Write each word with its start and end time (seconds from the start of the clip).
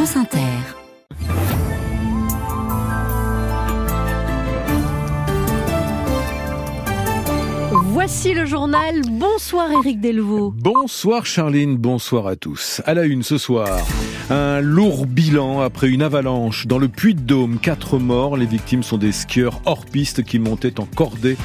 France 0.00 0.16
Inter. 0.16 0.38
Voici 7.70 8.32
le 8.32 8.46
journal. 8.46 9.02
Bonsoir 9.10 9.70
Éric 9.70 10.00
Delvaux. 10.00 10.54
Bonsoir 10.56 11.26
Charline, 11.26 11.76
bonsoir 11.76 12.28
à 12.28 12.36
tous. 12.36 12.80
À 12.86 12.94
la 12.94 13.04
une 13.04 13.22
ce 13.22 13.36
soir, 13.36 13.78
un 14.30 14.60
lourd 14.62 15.04
bilan 15.04 15.60
après 15.60 15.90
une 15.90 16.00
avalanche 16.00 16.66
dans 16.66 16.78
le 16.78 16.88
Puy-de-Dôme. 16.88 17.58
Quatre 17.58 17.98
morts, 17.98 18.38
les 18.38 18.46
victimes 18.46 18.82
sont 18.82 18.96
des 18.96 19.12
skieurs 19.12 19.60
hors 19.66 19.84
piste 19.84 20.24
qui 20.24 20.38
montaient 20.38 20.80
en 20.80 20.86
cordée. 20.86 21.36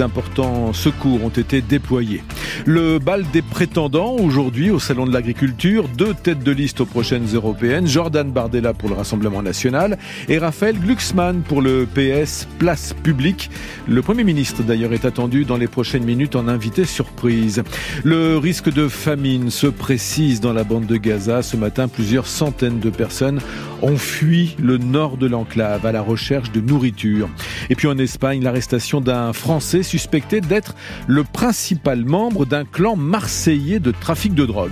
D'importants 0.00 0.72
secours 0.72 1.22
ont 1.22 1.28
été 1.28 1.60
déployés. 1.60 2.22
Le 2.64 2.98
bal 2.98 3.22
des 3.34 3.42
prétendants 3.42 4.16
aujourd'hui 4.16 4.70
au 4.70 4.78
Salon 4.78 5.04
de 5.04 5.12
l'Agriculture. 5.12 5.88
Deux 5.88 6.14
têtes 6.14 6.42
de 6.42 6.52
liste 6.52 6.80
aux 6.80 6.86
prochaines 6.86 7.26
européennes. 7.34 7.86
Jordan 7.86 8.30
Bardella 8.32 8.72
pour 8.72 8.88
le 8.88 8.94
Rassemblement 8.94 9.42
National 9.42 9.98
et 10.30 10.38
Raphaël 10.38 10.78
Glucksmann 10.78 11.42
pour 11.42 11.60
le 11.60 11.86
PS 11.86 12.48
Place 12.58 12.94
Publique. 13.02 13.50
Le 13.86 14.00
Premier 14.00 14.24
ministre 14.24 14.62
d'ailleurs 14.62 14.94
est 14.94 15.04
attendu 15.04 15.44
dans 15.44 15.58
les 15.58 15.68
prochaines 15.68 16.04
minutes 16.04 16.34
en 16.34 16.48
invité 16.48 16.86
surprise. 16.86 17.62
Le 18.02 18.38
risque 18.38 18.72
de 18.72 18.88
famine 18.88 19.50
se 19.50 19.66
précise 19.66 20.40
dans 20.40 20.54
la 20.54 20.64
bande 20.64 20.86
de 20.86 20.96
Gaza. 20.96 21.42
Ce 21.42 21.58
matin, 21.58 21.88
plusieurs 21.88 22.26
centaines 22.26 22.80
de 22.80 22.88
personnes 22.88 23.40
ont 23.82 23.96
fui 23.96 24.56
le 24.58 24.78
nord 24.78 25.16
de 25.16 25.26
l'enclave 25.26 25.84
à 25.84 25.92
la 25.92 26.02
recherche 26.02 26.52
de 26.52 26.60
nourriture. 26.60 27.28
Et 27.68 27.74
puis 27.74 27.86
en 27.86 27.98
Espagne, 27.98 28.42
l'arrestation 28.42 29.00
d'un 29.00 29.32
Français 29.32 29.82
suspecté 29.90 30.40
d'être 30.40 30.76
le 31.08 31.24
principal 31.24 32.04
membre 32.04 32.46
d'un 32.46 32.64
clan 32.64 32.94
marseillais 32.94 33.80
de 33.80 33.90
trafic 33.90 34.34
de 34.34 34.46
drogue. 34.46 34.70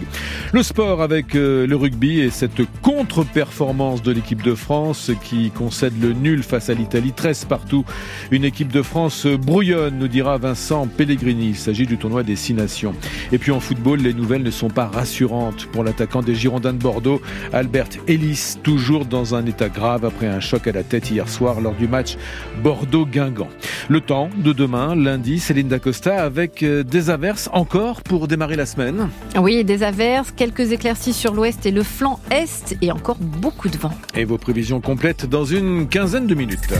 Le 0.52 0.62
sport 0.62 1.02
avec 1.02 1.34
euh, 1.34 1.66
le 1.66 1.74
rugby 1.74 2.20
et 2.20 2.30
cette 2.30 2.62
contre-performance 2.82 4.00
de 4.02 4.12
l'équipe 4.12 4.42
de 4.42 4.54
France 4.54 5.10
qui 5.24 5.50
concède 5.50 6.00
le 6.00 6.12
nul 6.12 6.44
face 6.44 6.70
à 6.70 6.74
l'Italie 6.74 7.12
13 7.12 7.46
partout. 7.46 7.84
Une 8.30 8.44
équipe 8.44 8.72
de 8.72 8.80
France 8.80 9.26
brouillonne, 9.26 9.98
nous 9.98 10.06
dira 10.06 10.38
Vincent 10.38 10.86
Pellegrini. 10.86 11.48
Il 11.48 11.56
s'agit 11.56 11.86
du 11.86 11.98
tournoi 11.98 12.22
des 12.22 12.36
Six 12.36 12.54
Nations. 12.54 12.94
Et 13.32 13.38
puis 13.38 13.50
en 13.50 13.58
football, 13.58 13.98
les 13.98 14.14
nouvelles 14.14 14.44
ne 14.44 14.52
sont 14.52 14.70
pas 14.70 14.86
rassurantes 14.86 15.66
pour 15.66 15.82
l'attaquant 15.82 16.22
des 16.22 16.36
Girondins 16.36 16.72
de 16.72 16.78
Bordeaux, 16.78 17.20
Albert 17.52 17.88
Ellis, 18.06 18.54
toujours 18.62 19.04
dans 19.04 19.34
un 19.34 19.44
état 19.46 19.68
grave 19.68 20.04
après 20.04 20.28
un 20.28 20.38
choc 20.38 20.68
à 20.68 20.72
la 20.72 20.84
tête 20.84 21.10
hier 21.10 21.28
soir 21.28 21.60
lors 21.60 21.74
du 21.74 21.88
match 21.88 22.16
Bordeaux-Guingamp. 22.62 23.48
Le 23.88 24.00
temps 24.00 24.30
de 24.36 24.52
demain, 24.52 24.94
lundi, 25.08 25.38
Céline 25.38 25.68
Dacosta 25.68 26.22
avec 26.22 26.62
euh, 26.62 26.82
des 26.82 27.08
averses 27.08 27.48
encore 27.54 28.02
pour 28.02 28.28
démarrer 28.28 28.56
la 28.56 28.66
semaine. 28.66 29.08
Oui, 29.38 29.64
des 29.64 29.82
averses, 29.82 30.32
quelques 30.36 30.72
éclaircies 30.72 31.14
sur 31.14 31.32
l'ouest 31.32 31.64
et 31.64 31.70
le 31.70 31.82
flanc 31.82 32.20
est 32.30 32.76
et 32.82 32.92
encore 32.92 33.16
beaucoup 33.18 33.70
de 33.70 33.78
vent. 33.78 33.92
Et 34.14 34.26
vos 34.26 34.36
prévisions 34.36 34.82
complètes 34.82 35.24
dans 35.24 35.46
une 35.46 35.88
quinzaine 35.88 36.26
de 36.26 36.34
minutes. 36.34 36.74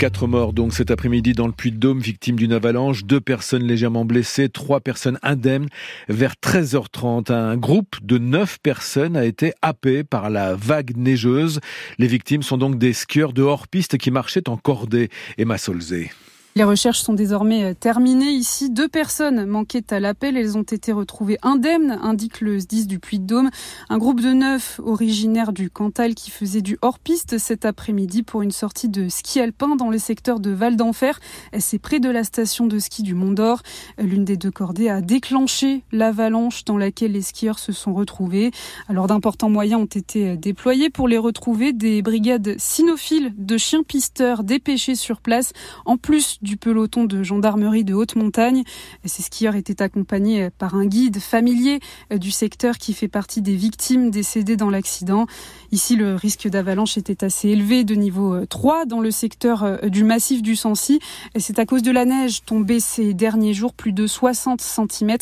Quatre 0.00 0.26
morts 0.26 0.52
donc 0.52 0.72
cet 0.72 0.90
après-midi 0.90 1.34
dans 1.34 1.46
le 1.46 1.52
Puy-de-Dôme, 1.52 2.00
victimes 2.00 2.34
d'une 2.34 2.52
avalanche, 2.52 3.04
deux 3.04 3.20
personnes 3.20 3.62
légèrement 3.62 4.04
blessées, 4.04 4.48
trois 4.48 4.80
personnes 4.80 5.20
indemnes. 5.22 5.68
Vers 6.08 6.34
13h30, 6.42 7.32
un 7.32 7.56
groupe 7.56 7.94
de 8.02 8.18
neuf 8.18 8.58
personnes 8.60 9.16
a 9.16 9.24
été 9.24 9.52
happé 9.62 10.02
par 10.02 10.30
la 10.30 10.56
vague 10.56 10.96
neigeuse. 10.96 11.60
Les 11.98 12.08
victimes 12.08 12.42
sont 12.42 12.58
donc 12.58 12.76
des 12.76 12.92
skieurs 12.92 13.32
de 13.32 13.42
hors-piste 13.42 13.98
qui 13.98 14.10
marchaient 14.10 14.48
en 14.48 14.56
cordée. 14.56 15.10
Emma 15.38 15.58
Solzé. 15.58 16.10
Les 16.56 16.62
recherches 16.62 17.00
sont 17.00 17.14
désormais 17.14 17.64
euh, 17.64 17.74
terminées. 17.74 18.30
Ici, 18.30 18.70
deux 18.70 18.86
personnes 18.86 19.44
manquaient 19.44 19.92
à 19.92 19.98
l'appel. 19.98 20.36
Elles 20.36 20.56
ont 20.56 20.62
été 20.62 20.92
retrouvées 20.92 21.36
indemnes, 21.42 21.98
indique 22.00 22.40
le 22.40 22.60
SDIS 22.60 22.86
du 22.86 23.00
Puy-de-Dôme. 23.00 23.50
Un 23.88 23.98
groupe 23.98 24.20
de 24.20 24.32
neuf 24.32 24.80
originaire 24.84 25.52
du 25.52 25.68
Cantal 25.68 26.14
qui 26.14 26.30
faisait 26.30 26.62
du 26.62 26.78
hors-piste 26.80 27.38
cet 27.38 27.64
après-midi 27.64 28.22
pour 28.22 28.42
une 28.42 28.52
sortie 28.52 28.88
de 28.88 29.08
ski 29.08 29.40
alpin 29.40 29.74
dans 29.74 29.90
le 29.90 29.98
secteur 29.98 30.38
de 30.38 30.52
Val 30.52 30.76
d'Enfer. 30.76 31.18
C'est 31.58 31.80
près 31.80 31.98
de 31.98 32.08
la 32.08 32.22
station 32.22 32.68
de 32.68 32.78
ski 32.78 33.02
du 33.02 33.14
Mont 33.14 33.32
d'Or. 33.32 33.60
L'une 33.98 34.24
des 34.24 34.36
deux 34.36 34.52
cordées 34.52 34.88
a 34.88 35.00
déclenché 35.00 35.82
l'avalanche 35.90 36.64
dans 36.64 36.78
laquelle 36.78 37.10
les 37.10 37.22
skieurs 37.22 37.58
se 37.58 37.72
sont 37.72 37.94
retrouvés. 37.94 38.52
Alors 38.88 39.08
d'importants 39.08 39.50
moyens 39.50 39.82
ont 39.82 39.86
été 39.86 40.36
déployés 40.36 40.88
pour 40.88 41.08
les 41.08 41.18
retrouver. 41.18 41.72
Des 41.72 42.00
brigades 42.00 42.54
cynophiles 42.58 43.34
de 43.36 43.58
chiens 43.58 43.82
pisteurs 43.82 44.44
dépêchés 44.44 44.94
sur 44.94 45.20
place. 45.20 45.52
En 45.84 45.96
plus 45.96 46.38
du 46.44 46.56
peloton 46.56 47.04
de 47.04 47.24
gendarmerie 47.24 47.82
de 47.82 47.94
haute 47.94 48.14
montagne. 48.14 48.62
Ces 49.04 49.22
skieurs 49.22 49.56
étaient 49.56 49.82
accompagnés 49.82 50.50
par 50.50 50.76
un 50.76 50.86
guide 50.86 51.18
familier 51.18 51.80
du 52.14 52.30
secteur 52.30 52.78
qui 52.78 52.92
fait 52.92 53.08
partie 53.08 53.42
des 53.42 53.56
victimes 53.56 54.10
décédées 54.10 54.56
dans 54.56 54.70
l'accident. 54.70 55.26
Ici, 55.72 55.96
le 55.96 56.14
risque 56.14 56.46
d'avalanche 56.46 56.96
était 56.96 57.24
assez 57.24 57.48
élevé 57.48 57.82
de 57.82 57.96
niveau 57.96 58.46
3 58.46 58.86
dans 58.86 59.00
le 59.00 59.10
secteur 59.10 59.80
du 59.88 60.04
massif 60.04 60.42
du 60.42 60.54
Sancy. 60.54 61.00
C'est 61.36 61.58
à 61.58 61.66
cause 61.66 61.82
de 61.82 61.90
la 61.90 62.04
neige 62.04 62.44
tombée 62.44 62.78
ces 62.78 63.14
derniers 63.14 63.54
jours, 63.54 63.74
plus 63.74 63.92
de 63.92 64.06
60 64.06 64.60
cm, 64.60 65.16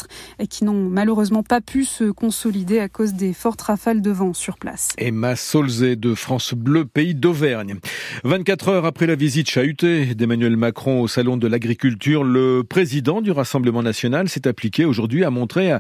qui 0.51 0.65
n'ont 0.65 0.89
malheureusement 0.91 1.43
pas 1.43 1.61
pu 1.61 1.85
se 1.85 2.11
consolider 2.11 2.81
à 2.81 2.89
cause 2.89 3.15
des 3.15 3.33
fortes 3.33 3.63
rafales 3.63 4.03
de 4.03 4.11
vent 4.11 4.35
sur 4.35 4.59
place. 4.59 4.91
Emma 4.99 5.37
Solzé 5.37 5.97
de 5.97 6.15
France 6.15 6.55
Bleu, 6.55 6.85
pays 6.85 7.15
d'Auvergne. 7.15 7.77
24 8.25 8.69
heures 8.69 8.85
après 8.85 9.07
la 9.07 9.15
visite 9.15 9.49
chahutée 9.49 10.15
d'Emmanuel 10.15 10.57
Macron 10.57 11.01
au 11.01 11.09
Salon 11.13 11.37
de 11.37 11.47
l'Agriculture, 11.47 12.25
le 12.25 12.63
président 12.67 13.21
du 13.21 13.33
Rassemblement 13.33 13.83
national 13.83 14.31
s'est 14.31 14.49
appliqué 14.49 14.87
aujourd'hui 14.87 15.25
à 15.25 15.31
montrer 15.31 15.75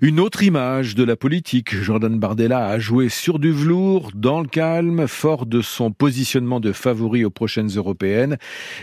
une 0.00 0.18
autre 0.18 0.42
image 0.42 0.94
de 0.94 1.04
la 1.04 1.16
politique. 1.16 1.74
Jordan 1.82 2.18
Bardella 2.18 2.66
a 2.66 2.78
joué 2.78 3.10
sur 3.10 3.38
du 3.38 3.52
velours, 3.52 4.10
dans 4.14 4.40
le 4.40 4.48
calme, 4.48 5.06
fort 5.06 5.44
de 5.44 5.60
son 5.60 5.90
positionnement 5.90 6.60
de 6.60 6.72
favori 6.72 7.26
aux 7.26 7.30
prochaines 7.30 7.68
européennes. 7.68 8.38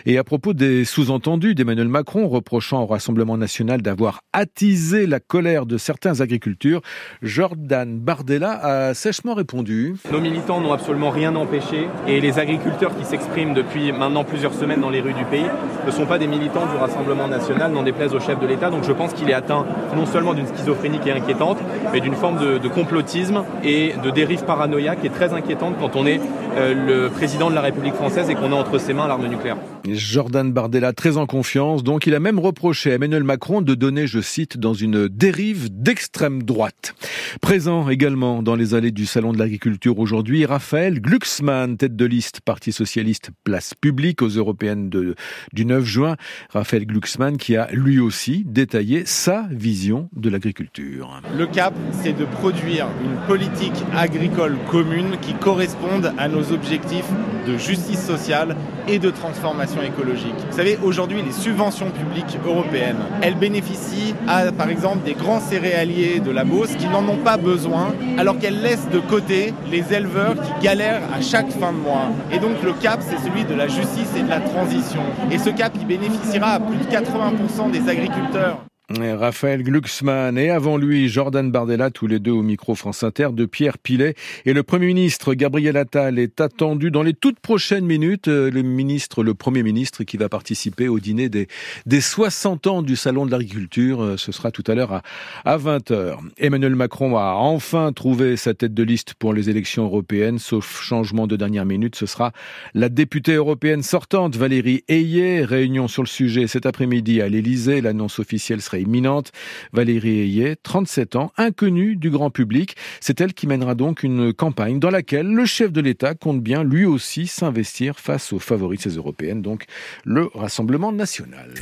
Et 0.05 0.19
à 0.19 0.23
propos 0.23 0.53
des 0.53 0.85
sous-entendus 0.85 1.55
d'Emmanuel 1.55 1.87
Macron 1.87 2.27
reprochant 2.27 2.83
au 2.83 2.85
Rassemblement 2.85 3.35
national 3.35 3.81
d'avoir 3.81 4.21
attisé 4.33 5.07
la 5.07 5.19
colère 5.19 5.65
de 5.65 5.79
certains 5.79 6.21
agriculteurs, 6.21 6.81
Jordan 7.23 7.97
Bardella 7.97 8.51
a 8.51 8.93
sèchement 8.93 9.33
répondu. 9.33 9.95
Nos 10.11 10.21
militants 10.21 10.61
n'ont 10.61 10.73
absolument 10.73 11.09
rien 11.09 11.35
empêché 11.35 11.87
et 12.07 12.21
les 12.21 12.37
agriculteurs 12.37 12.95
qui 12.95 13.03
s'expriment 13.03 13.55
depuis 13.55 13.91
maintenant 13.91 14.23
plusieurs 14.23 14.53
semaines 14.53 14.81
dans 14.81 14.91
les 14.91 15.01
rues 15.01 15.15
du 15.15 15.25
pays 15.25 15.47
ne 15.87 15.91
sont 15.91 16.05
pas 16.05 16.19
des 16.19 16.27
militants 16.27 16.65
du 16.65 16.77
Rassemblement 16.77 17.27
national, 17.27 17.71
n'en 17.71 17.83
déplaise 17.83 18.13
au 18.13 18.19
chef 18.19 18.39
de 18.39 18.45
l'État. 18.45 18.69
Donc 18.69 18.83
je 18.83 18.91
pense 18.91 19.13
qu'il 19.13 19.29
est 19.29 19.33
atteint 19.33 19.65
non 19.95 20.05
seulement 20.05 20.33
d'une 20.33 20.47
schizophrénie 20.47 20.99
qui 20.99 21.09
est 21.09 21.13
inquiétante, 21.13 21.57
mais 21.91 22.01
d'une 22.01 22.15
forme 22.15 22.37
de, 22.37 22.67
complotisme 22.67 23.43
et 23.63 23.93
de 24.03 24.11
dérive 24.11 24.43
paranoïaque 24.43 24.99
qui 25.01 25.07
est 25.07 25.11
très 25.11 25.33
inquiétante 25.33 25.75
quand 25.79 25.95
on 25.95 26.05
est 26.05 26.19
euh, 26.57 26.73
le 26.73 27.09
président 27.09 27.49
de 27.49 27.55
la 27.55 27.61
République 27.61 27.95
française 27.95 28.29
et 28.29 28.35
qu'on 28.35 28.51
a 28.51 28.55
entre 28.55 28.77
ses 28.77 28.93
mains 28.93 29.07
l'arme 29.07 29.27
nucléaire. 29.27 29.55
Jordan 29.95 30.51
Bardella 30.51 30.93
très 30.93 31.17
en 31.17 31.25
confiance, 31.25 31.83
donc 31.83 32.07
il 32.07 32.15
a 32.15 32.19
même 32.19 32.39
reproché 32.39 32.91
à 32.91 32.95
Emmanuel 32.95 33.23
Macron 33.23 33.61
de 33.61 33.75
donner, 33.75 34.07
je 34.07 34.19
cite, 34.19 34.57
dans 34.57 34.73
une 34.73 35.07
dérive 35.07 35.69
d'extrême 35.71 36.43
droite. 36.43 36.95
Présent 37.41 37.89
également 37.89 38.41
dans 38.41 38.55
les 38.55 38.73
allées 38.73 38.91
du 38.91 39.05
Salon 39.05 39.33
de 39.33 39.39
l'Agriculture 39.39 39.99
aujourd'hui, 39.99 40.45
Raphaël 40.45 41.01
Glucksmann, 41.01 41.77
tête 41.77 41.95
de 41.95 42.05
liste 42.05 42.41
Parti 42.41 42.71
Socialiste 42.71 43.31
Place 43.43 43.73
Publique 43.73 44.21
aux 44.21 44.27
Européennes 44.27 44.89
du 44.89 45.65
9 45.65 45.83
juin. 45.83 46.15
Raphaël 46.49 46.85
Glucksmann 46.85 47.37
qui 47.37 47.55
a 47.55 47.67
lui 47.71 47.99
aussi 47.99 48.43
détaillé 48.45 49.03
sa 49.05 49.47
vision 49.51 50.09
de 50.15 50.29
l'agriculture. 50.29 51.21
Le 51.37 51.47
cap, 51.47 51.73
c'est 51.91 52.13
de 52.13 52.25
produire 52.25 52.87
une 53.03 53.17
politique 53.27 53.83
agricole 53.95 54.57
commune 54.69 55.17
qui 55.21 55.33
corresponde 55.33 56.13
à 56.17 56.27
nos 56.27 56.51
objectifs 56.51 57.09
de 57.47 57.57
justice 57.57 58.05
sociale 58.05 58.55
et 58.87 58.99
de 58.99 59.09
transformation 59.09 59.76
écologique. 59.83 60.35
Vous 60.49 60.57
savez, 60.57 60.77
aujourd'hui, 60.83 61.21
les 61.21 61.31
subventions 61.31 61.89
publiques 61.91 62.37
européennes, 62.45 62.97
elles 63.21 63.35
bénéficient 63.35 64.15
à, 64.27 64.51
par 64.51 64.69
exemple, 64.69 65.03
des 65.03 65.13
grands 65.13 65.39
céréaliers 65.39 66.19
de 66.19 66.31
la 66.31 66.43
Beauce 66.43 66.75
qui 66.75 66.87
n'en 66.87 67.07
ont 67.07 67.17
pas 67.17 67.37
besoin, 67.37 67.93
alors 68.17 68.37
qu'elles 68.37 68.61
laissent 68.61 68.89
de 68.89 68.99
côté 68.99 69.53
les 69.71 69.93
éleveurs 69.93 70.35
qui 70.35 70.65
galèrent 70.65 71.03
à 71.13 71.21
chaque 71.21 71.51
fin 71.51 71.71
de 71.71 71.77
mois. 71.77 72.09
Et 72.31 72.39
donc, 72.39 72.61
le 72.63 72.73
cap, 72.73 73.01
c'est 73.01 73.19
celui 73.27 73.43
de 73.45 73.53
la 73.53 73.67
justice 73.67 74.09
et 74.17 74.21
de 74.21 74.29
la 74.29 74.39
transition. 74.39 75.01
Et 75.31 75.37
ce 75.37 75.49
cap, 75.49 75.73
il 75.75 75.85
bénéficiera 75.85 76.51
à 76.51 76.59
plus 76.59 76.77
de 76.77 76.85
80% 76.85 77.71
des 77.71 77.89
agriculteurs. 77.89 78.59
Raphaël 78.89 79.63
Glucksmann 79.63 80.37
et 80.37 80.49
avant 80.49 80.77
lui 80.77 81.09
Jordan 81.09 81.51
Bardella, 81.51 81.91
tous 81.91 82.07
les 82.07 82.19
deux 82.19 82.31
au 82.31 82.41
micro 82.41 82.73
France 82.73 83.03
Inter 83.03 83.29
de 83.33 83.45
Pierre 83.45 83.77
Pilet. 83.77 84.15
Et 84.45 84.53
le 84.53 84.63
Premier 84.63 84.87
ministre 84.87 85.33
Gabriel 85.33 85.75
Attal 85.75 86.17
est 86.19 86.39
attendu 86.39 86.89
dans 86.89 87.03
les 87.03 87.13
toutes 87.13 87.41
prochaines 87.41 87.85
minutes. 87.85 88.29
Euh, 88.29 88.49
le 88.49 88.61
ministre, 88.61 89.23
le 89.23 89.33
Premier 89.33 89.61
ministre 89.61 90.05
qui 90.05 90.15
va 90.15 90.29
participer 90.29 90.87
au 90.87 91.01
dîner 91.01 91.27
des, 91.27 91.49
des 91.85 91.99
60 91.99 92.67
ans 92.67 92.81
du 92.81 92.95
Salon 92.95 93.25
de 93.25 93.31
l'Agriculture. 93.31 94.01
Euh, 94.01 94.15
ce 94.15 94.31
sera 94.31 94.51
tout 94.51 94.63
à 94.67 94.73
l'heure 94.73 94.93
à, 94.93 95.01
à 95.43 95.57
20h. 95.57 96.19
Emmanuel 96.37 96.75
Macron 96.75 97.17
a 97.17 97.33
enfin 97.33 97.91
trouvé 97.91 98.37
sa 98.37 98.53
tête 98.53 98.73
de 98.73 98.83
liste 98.83 99.15
pour 99.15 99.33
les 99.33 99.49
élections 99.49 99.83
européennes, 99.83 100.39
sauf 100.39 100.81
changement 100.81 101.27
de 101.27 101.35
dernière 101.35 101.65
minute. 101.65 101.97
Ce 101.97 102.05
sera 102.05 102.31
la 102.73 102.87
députée 102.87 103.33
européenne 103.33 103.83
sortante 103.83 104.37
Valérie 104.37 104.85
Ayé. 104.87 105.43
Réunion 105.43 105.89
sur 105.89 106.03
le 106.03 106.07
sujet 106.07 106.47
cet 106.47 106.65
après-midi 106.65 107.21
à 107.21 107.27
l'Elysée. 107.27 107.81
L'annonce 107.81 108.19
officielle 108.19 108.61
serait 108.61 108.76
imminente. 108.79 109.31
Valérie 109.73 110.21
Ayet, 110.21 110.55
37 110.61 111.15
ans, 111.15 111.31
inconnue 111.37 111.95
du 111.95 112.09
grand 112.09 112.29
public. 112.29 112.75
C'est 112.99 113.21
elle 113.21 113.33
qui 113.33 113.47
mènera 113.47 113.75
donc 113.75 114.03
une 114.03 114.33
campagne 114.33 114.79
dans 114.79 114.89
laquelle 114.89 115.27
le 115.27 115.45
chef 115.45 115.71
de 115.71 115.81
l'État 115.81 116.13
compte 116.13 116.41
bien 116.41 116.63
lui 116.63 116.85
aussi 116.85 117.27
s'investir 117.27 117.99
face 117.99 118.33
aux 118.33 118.39
favoris 118.39 118.87
de 118.87 118.97
européennes, 118.97 119.41
donc 119.41 119.65
le 120.03 120.29
Rassemblement 120.33 120.91
national. 120.91 121.53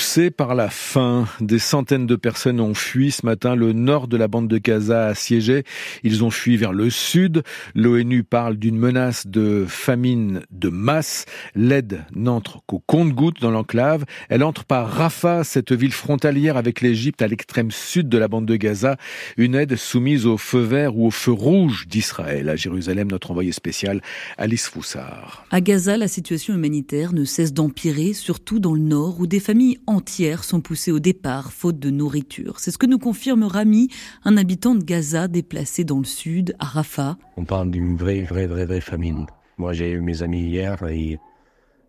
Poussés 0.00 0.30
par 0.30 0.54
la 0.54 0.70
faim, 0.70 1.26
des 1.42 1.58
centaines 1.58 2.06
de 2.06 2.16
personnes 2.16 2.58
ont 2.58 2.72
fui 2.72 3.10
ce 3.10 3.26
matin 3.26 3.54
le 3.54 3.74
nord 3.74 4.08
de 4.08 4.16
la 4.16 4.28
bande 4.28 4.48
de 4.48 4.56
Gaza 4.56 5.08
assiégée. 5.08 5.64
Ils 6.04 6.24
ont 6.24 6.30
fui 6.30 6.56
vers 6.56 6.72
le 6.72 6.88
sud. 6.88 7.42
L'ONU 7.74 8.24
parle 8.24 8.56
d'une 8.56 8.78
menace 8.78 9.26
de 9.26 9.66
famine 9.68 10.40
de 10.50 10.70
masse. 10.70 11.26
L'aide 11.54 12.06
n'entre 12.16 12.64
qu'au 12.64 12.78
compte-gouttes 12.78 13.42
dans 13.42 13.50
l'enclave. 13.50 14.06
Elle 14.30 14.42
entre 14.42 14.64
par 14.64 14.88
Rafah, 14.88 15.44
cette 15.44 15.72
ville 15.72 15.92
frontalière 15.92 16.56
avec 16.56 16.80
l'Égypte 16.80 17.20
à 17.20 17.28
l'extrême 17.28 17.70
sud 17.70 18.08
de 18.08 18.16
la 18.16 18.26
bande 18.26 18.46
de 18.46 18.56
Gaza. 18.56 18.96
Une 19.36 19.54
aide 19.54 19.76
soumise 19.76 20.24
au 20.24 20.38
feu 20.38 20.60
vert 20.60 20.96
ou 20.96 21.08
au 21.08 21.10
feu 21.10 21.32
rouge 21.32 21.86
d'Israël. 21.86 22.48
À 22.48 22.56
Jérusalem, 22.56 23.10
notre 23.10 23.32
envoyé 23.32 23.52
spécial, 23.52 24.00
Alice 24.38 24.66
Foussard. 24.66 25.44
À 25.50 25.60
Gaza, 25.60 25.98
la 25.98 26.08
situation 26.08 26.54
humanitaire 26.54 27.12
ne 27.12 27.24
cesse 27.24 27.52
d'empirer, 27.52 28.14
surtout 28.14 28.60
dans 28.60 28.72
le 28.72 28.80
nord 28.80 29.20
où 29.20 29.26
des 29.26 29.40
familles 29.40 29.76
entières 29.90 30.44
sont 30.44 30.60
poussées 30.60 30.92
au 30.92 31.00
départ 31.00 31.52
faute 31.52 31.78
de 31.78 31.90
nourriture. 31.90 32.60
C'est 32.60 32.70
ce 32.70 32.78
que 32.78 32.86
nous 32.86 32.98
confirme 32.98 33.42
Rami, 33.42 33.88
un 34.24 34.36
habitant 34.36 34.74
de 34.74 34.84
Gaza 34.84 35.28
déplacé 35.28 35.84
dans 35.84 35.98
le 35.98 36.04
sud, 36.04 36.54
à 36.58 36.64
Rafah. 36.64 37.18
On 37.36 37.44
parle 37.44 37.70
d'une 37.70 37.96
vraie, 37.96 38.22
vraie, 38.22 38.46
vraie, 38.46 38.66
vraie 38.66 38.80
famine. 38.80 39.26
Moi, 39.58 39.72
j'ai 39.72 39.90
eu 39.90 40.00
mes 40.00 40.22
amis 40.22 40.42
hier 40.42 40.82
et 40.88 41.18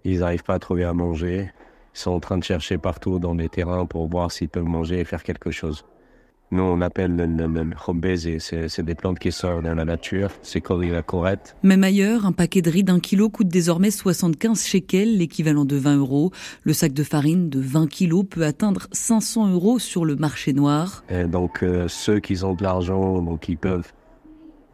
ils 0.03 0.19
n'arrivent 0.19 0.43
pas 0.43 0.55
à 0.55 0.59
trouver 0.59 0.83
à 0.83 0.93
manger. 0.93 1.51
Ils 1.93 1.99
sont 1.99 2.11
en 2.11 2.19
train 2.19 2.37
de 2.37 2.43
chercher 2.43 2.77
partout 2.77 3.19
dans 3.19 3.33
les 3.33 3.49
terrains 3.49 3.85
pour 3.85 4.07
voir 4.07 4.31
s'ils 4.31 4.49
peuvent 4.49 4.63
manger 4.63 4.99
et 4.99 5.05
faire 5.05 5.23
quelque 5.23 5.51
chose. 5.51 5.85
Nous, 6.51 6.63
on 6.63 6.81
appelle 6.81 7.15
le, 7.15 7.25
le, 7.25 8.27
et 8.27 8.39
c'est 8.39 8.83
des 8.83 8.95
plantes 8.95 9.19
qui 9.19 9.31
sortent 9.31 9.63
dans 9.63 9.73
la 9.73 9.85
nature. 9.85 10.31
C'est 10.41 10.61
la 10.69 11.01
corette. 11.01 11.55
Même 11.63 11.83
ailleurs, 11.85 12.25
un 12.25 12.33
paquet 12.33 12.61
de 12.61 12.69
riz 12.69 12.83
d'un 12.83 12.99
kilo 12.99 13.29
coûte 13.29 13.47
désormais 13.47 13.89
75 13.89 14.65
shekels, 14.65 15.17
l'équivalent 15.17 15.63
de 15.63 15.77
20 15.77 15.97
euros. 15.97 16.31
Le 16.63 16.73
sac 16.73 16.91
de 16.91 17.03
farine 17.03 17.49
de 17.49 17.61
20 17.61 17.87
kilos 17.87 18.25
peut 18.29 18.43
atteindre 18.43 18.87
500 18.91 19.53
euros 19.53 19.79
sur 19.79 20.03
le 20.03 20.17
marché 20.17 20.51
noir. 20.51 21.05
Et 21.09 21.23
donc, 21.23 21.63
euh, 21.63 21.87
ceux 21.87 22.19
qui 22.19 22.43
ont 22.43 22.53
de 22.53 22.63
l'argent, 22.63 23.21
donc 23.21 23.47
ils 23.47 23.57
peuvent 23.57 23.93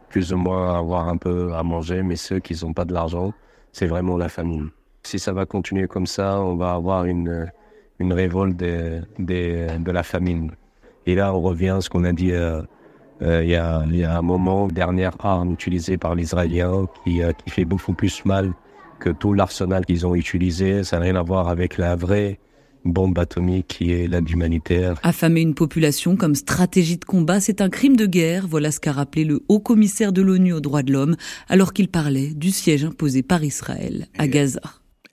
plus 0.09 0.33
ou 0.33 0.37
moins 0.37 0.79
avoir 0.79 1.09
un 1.09 1.17
peu 1.17 1.53
à 1.53 1.61
manger, 1.61 2.01
mais 2.01 2.15
ceux 2.15 2.39
qui 2.39 2.57
n'ont 2.63 2.73
pas 2.73 2.85
de 2.85 2.93
l'argent, 2.93 3.33
c'est 3.71 3.87
vraiment 3.87 4.17
la 4.17 4.29
famine. 4.29 4.69
Si 5.03 5.19
ça 5.19 5.31
va 5.31 5.45
continuer 5.45 5.87
comme 5.87 6.07
ça, 6.07 6.41
on 6.41 6.55
va 6.55 6.73
avoir 6.73 7.05
une, 7.05 7.51
une 7.99 8.13
révolte 8.13 8.57
de, 8.57 9.01
de, 9.19 9.77
de 9.77 9.91
la 9.91 10.01
famine. 10.01 10.51
Et 11.07 11.15
là, 11.15 11.33
on 11.33 11.41
revient 11.41 11.69
à 11.69 11.81
ce 11.81 11.89
qu'on 11.89 12.03
a 12.03 12.11
dit 12.11 12.33
euh, 12.33 12.61
euh, 13.21 13.41
il, 13.43 13.49
y 13.49 13.55
a, 13.55 13.83
il, 13.89 13.95
y 13.95 14.03
a, 14.03 14.17
un 14.17 14.21
moment, 14.21 14.67
dernière 14.67 15.13
arme 15.19 15.53
utilisée 15.53 15.97
par 15.97 16.15
les 16.15 16.23
Israéliens 16.23 16.85
qui, 17.03 17.23
euh, 17.23 17.31
qui 17.31 17.49
fait 17.49 17.65
beaucoup 17.65 17.93
plus 17.93 18.25
mal 18.25 18.53
que 18.99 19.09
tout 19.09 19.33
l'arsenal 19.33 19.85
qu'ils 19.85 20.05
ont 20.05 20.15
utilisé. 20.15 20.83
Ça 20.83 20.97
n'a 20.97 21.05
rien 21.05 21.15
à 21.15 21.23
voir 21.23 21.47
avec 21.47 21.77
la 21.77 21.95
vraie 21.95 22.39
bombe 22.83 23.17
atomique 23.19 23.67
qui 23.67 23.93
est 23.93 24.07
l'aide 24.07 24.29
humanitaire. 24.29 24.99
Affamer 25.01 25.41
une 25.41 25.55
population 25.55 26.17
comme 26.17 26.35
stratégie 26.35 26.97
de 26.97 27.05
combat, 27.05 27.39
c'est 27.39 27.61
un 27.61 27.69
crime 27.69 27.95
de 27.95 28.05
guerre. 28.05 28.45
Voilà 28.47 28.71
ce 28.71 28.81
qu'a 28.81 28.91
rappelé 28.91 29.23
le 29.23 29.41
haut 29.47 29.59
commissaire 29.59 30.11
de 30.11 30.21
l'ONU 30.21 30.51
aux 30.51 30.61
droits 30.61 30.83
de 30.83 30.91
l'homme 30.91 31.15
alors 31.47 31.71
qu'il 31.71 31.87
parlait 31.87 32.33
du 32.33 32.51
siège 32.51 32.83
imposé 32.83 33.23
par 33.23 33.43
Israël 33.45 34.07
à 34.17 34.27
Gaza. 34.27 34.61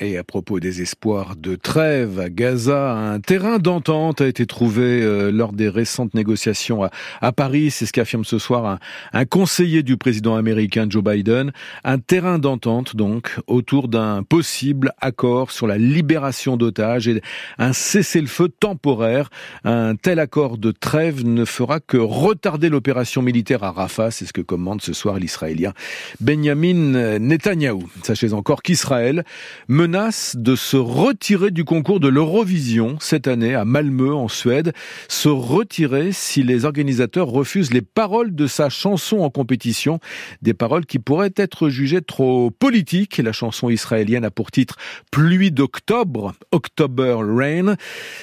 Et 0.01 0.19
à 0.19 0.25
propos 0.25 0.59
des 0.59 0.83
espoirs 0.83 1.37
de 1.37 1.55
trêve 1.55 2.19
à 2.19 2.29
Gaza, 2.29 2.93
un 2.95 3.21
terrain 3.21 3.59
d'entente 3.59 4.21
a 4.21 4.27
été 4.27 4.45
trouvé 4.45 5.03
euh, 5.03 5.31
lors 5.31 5.53
des 5.53 5.69
récentes 5.69 6.15
négociations 6.15 6.83
à, 7.21 7.33
Paris. 7.33 7.71
C'est 7.71 7.87
ce 7.87 7.93
qu'affirme 7.93 8.25
ce 8.25 8.39
soir 8.39 8.67
un, 8.67 8.79
un, 9.13 9.25
conseiller 9.25 9.85
du 9.85 9.97
président 9.97 10.35
américain 10.35 10.87
Joe 10.91 11.05
Biden. 11.05 11.53
Un 11.85 11.99
terrain 11.99 12.41
d'entente 12.41 12.97
donc 12.97 13.39
autour 13.47 13.87
d'un 13.87 14.25
possible 14.25 14.93
accord 15.01 15.53
sur 15.53 15.69
la 15.69 15.79
libération 15.79 16.57
d'otages 16.57 17.07
et 17.07 17.23
un 17.59 17.73
cessez-le-feu 17.73 18.49
temporaire. 18.49 19.31
Un 19.63 19.95
tel 19.95 20.19
accord 20.19 20.59
de 20.59 20.73
trêve 20.73 21.25
ne 21.25 21.45
fera 21.45 21.79
que 21.79 21.99
retarder 21.99 22.69
l'opération 22.69 23.23
militaire 23.23 23.63
à 23.63 23.71
Rafah. 23.71 24.11
C'est 24.11 24.27
ce 24.27 24.33
que 24.33 24.41
commande 24.41 24.83
ce 24.83 24.93
soir 24.93 25.21
l'Israélien 25.21 25.73
Benjamin 26.21 27.19
Netanyahou. 27.21 27.89
Sachez 28.03 28.33
encore 28.33 28.63
qu'Israël 28.63 29.25
menace 29.69 29.85
de 29.95 30.57
se 30.57 30.77
retirer 30.77 31.53
du 31.53 31.65
concours 31.65 32.01
de 32.01 32.09
l'Eurovision 32.09 32.97
cette 32.99 33.29
année 33.29 33.55
à 33.55 33.65
Malmö 33.65 34.13
en 34.13 34.27
Suède, 34.27 34.73
se 35.09 35.29
retirer 35.29 36.11
si 36.11 36.43
les 36.43 36.65
organisateurs 36.65 37.29
refusent 37.29 37.73
les 37.73 37.81
paroles 37.81 38.35
de 38.35 38.49
sa 38.49 38.71
chanson 38.71 39.19
en 39.19 39.31
compétition, 39.31 40.01
des 40.43 40.53
paroles 40.53 40.85
qui 40.85 40.99
pourraient 40.99 41.33
être 41.37 41.69
jugées 41.69 42.03
trop 42.03 42.51
politiques. 42.51 43.19
La 43.19 43.31
chanson 43.31 43.71
israélienne 43.71 44.25
a 44.25 44.33
pour 44.33 44.51
titre 44.51 44.79
Pluie 45.13 45.53
d'octobre, 45.53 46.35
October 46.51 47.19
Rain. 47.21 47.77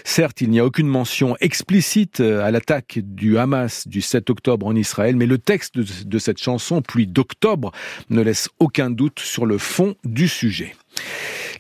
Certes, 0.04 0.42
il 0.42 0.50
n'y 0.50 0.60
a 0.60 0.66
aucune 0.66 0.88
mention 0.88 1.38
explicite 1.40 2.20
à 2.20 2.52
l'attaque 2.52 3.00
du 3.02 3.38
Hamas 3.38 3.88
du 3.88 4.02
7 4.02 4.30
octobre 4.30 4.68
en 4.68 4.76
Israël, 4.76 5.16
mais 5.16 5.26
le 5.26 5.38
texte 5.38 5.80
de 5.80 6.20
cette 6.20 6.42
chanson, 6.42 6.82
Pluie 6.82 7.08
d'octobre, 7.08 7.72
ne 8.10 8.22
laisse 8.22 8.50
aucun 8.60 8.90
doute 8.90 9.22
sur 9.22 9.46
le 9.46 9.58
fond 9.58 9.96
du 10.04 10.28
sujet. 10.28 10.76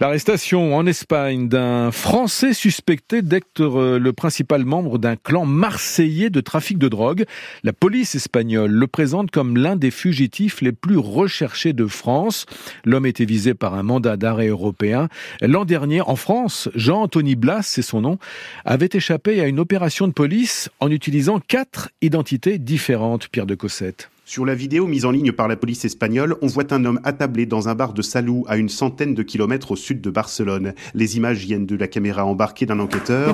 L'arrestation 0.01 0.75
en 0.75 0.88
Espagne 0.88 1.48
d'un 1.48 1.92
Français 1.92 2.56
suspecté 2.56 3.21
d'être 3.21 3.62
euh, 3.62 4.00
le 4.00 4.13
principal 4.13 4.65
membre 4.65 4.98
d'un 4.98 5.15
clan 5.15 5.45
marseillais 5.45 6.31
de 6.31 6.42
trafic 6.42 6.80
de 6.80 6.88
drogue. 6.88 7.25
La 7.63 7.71
police 7.71 8.15
espagnole 8.15 8.71
le 8.71 8.88
présente 8.88 9.30
comme 9.30 9.57
l'un 9.57 9.75
des 9.75 9.92
fugitifs 9.92 10.62
les 10.62 10.71
plus 10.71 10.98
recherchés 10.98 11.74
de 11.74 11.86
France. 11.86 12.48
L'homme 12.83 13.06
était 13.06 13.25
visé 13.25 13.53
par 13.53 13.75
un 13.75 13.83
mandat 13.83 14.18
d'arrêt 14.18 14.48
européen. 14.48 15.07
L'an 15.39 15.65
dernier, 15.65 16.01
en 16.01 16.15
France, 16.15 16.68
Jean-Anthony 16.74 17.36
Blas, 17.36 17.62
c'est 17.62 17.83
son 17.83 18.01
nom, 18.01 18.18
avait 18.65 18.89
échappé 18.92 19.39
à 19.39 19.45
une 19.45 19.59
opération 19.59 20.07
de 20.07 20.13
police 20.13 20.71
en 20.80 20.89
utilisant 20.89 21.39
quatre 21.39 21.89
identités 22.01 22.57
différentes, 22.57 23.27
Pierre 23.27 23.45
de 23.45 23.53
Cossette. 23.53 24.10
Sur 24.23 24.45
la 24.45 24.53
vidéo 24.53 24.85
mise 24.85 25.06
en 25.06 25.12
ligne 25.12 25.31
par 25.31 25.47
la 25.47 25.56
police 25.56 25.83
espagnole, 25.83 26.35
on 26.41 26.47
voit 26.47 26.71
un 26.73 26.85
homme 26.85 27.00
attablé 27.03 27.47
dans 27.47 27.69
un 27.69 27.75
bar 27.75 27.91
de 27.91 28.03
Salou, 28.03 28.45
à 28.47 28.57
une 28.57 28.69
centaine 28.69 29.15
de 29.15 29.23
kilomètres 29.23 29.71
au 29.71 29.75
sud 29.75 30.00
de 30.00 30.12
Barcelone. 30.12 30.73
Les 30.94 31.18
images 31.18 31.39
viennent 31.39 31.65
de 31.65 31.75
la 31.75 31.88
caméra 31.88 32.23
embarquée 32.23 32.68
d'un 32.68 32.79
enquêteur. 32.79 33.33